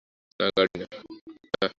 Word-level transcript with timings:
না, 0.39 0.45
গর্ডি, 0.57 0.77
না! 0.81 0.87